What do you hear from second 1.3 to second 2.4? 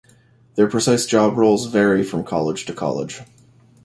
roles vary from